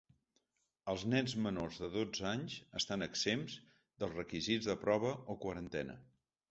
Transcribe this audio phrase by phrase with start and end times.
[0.93, 3.61] Els nens menors de dotze anys estan exempts
[4.01, 6.03] dels requisits de prova o quarantena.